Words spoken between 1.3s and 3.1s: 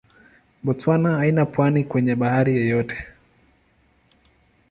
pwani kwenye bahari yoyote.